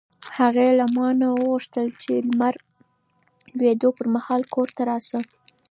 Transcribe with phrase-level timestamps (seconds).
[0.37, 2.55] هغې له ما نه وغوښتل چې د لمر
[3.57, 5.19] لوېدو پر مهال کور ته راشه.